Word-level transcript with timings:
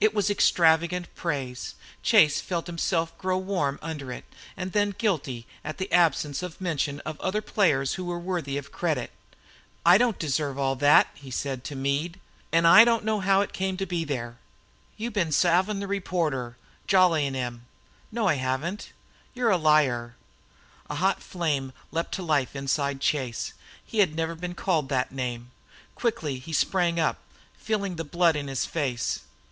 It 0.00 0.12
was 0.12 0.28
extravagant 0.28 1.06
praise. 1.14 1.76
Chase 2.02 2.40
felt 2.40 2.66
himself 2.66 3.16
grew 3.16 3.38
warm 3.38 3.78
under 3.80 4.10
it, 4.10 4.24
and 4.56 4.72
then 4.72 4.90
guilty 4.90 5.46
at 5.62 5.78
the 5.78 5.92
absence 5.92 6.42
of 6.42 6.60
mention 6.60 6.98
of 7.06 7.16
other 7.20 7.40
players 7.40 7.94
who 7.94 8.04
were 8.04 8.18
worthy 8.18 8.58
of 8.58 8.72
credit. 8.72 9.12
"I 9.86 9.96
don't 9.96 10.18
deserve 10.18 10.58
all 10.58 10.74
that," 10.74 11.16
said 11.30 11.58
he 11.60 11.62
to 11.62 11.76
Meade, 11.76 12.18
"and 12.50 12.66
I 12.66 12.84
don't 12.84 13.04
know 13.04 13.20
how 13.20 13.40
it 13.40 13.52
came 13.52 13.76
to 13.76 13.86
be 13.86 14.02
there." 14.02 14.38
"You've 14.96 15.12
been 15.12 15.30
salvin' 15.30 15.78
the 15.78 15.86
reporter, 15.86 16.56
jollyin' 16.88 17.34
him." 17.34 17.64
"No, 18.10 18.26
I 18.26 18.34
haven't." 18.34 18.90
"You 19.32 19.46
're 19.46 19.50
a 19.50 19.56
liar!" 19.56 20.16
A 20.90 20.96
hot 20.96 21.22
flame 21.22 21.72
leaped 21.92 22.10
to 22.14 22.22
life 22.24 22.56
inside 22.56 23.00
Chase. 23.00 23.52
He 23.86 24.00
had 24.00 24.16
never 24.16 24.34
been 24.34 24.56
called 24.56 24.88
that 24.88 25.12
name. 25.12 25.52
Quickly 25.94 26.40
he 26.40 26.52
sprang 26.52 26.98
up, 26.98 27.20
feeling 27.56 27.94
the 27.94 28.02
blood 28.02 28.34
in 28.34 28.48
his 28.48 28.66
face. 28.66 29.20